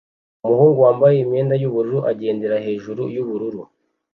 Umuhungu 0.45 0.77
wambaye 0.85 1.17
imyenda 1.19 1.53
yubururu 1.61 1.99
agendera 2.11 2.55
hejuru 2.65 3.01
yubururu 3.15 3.61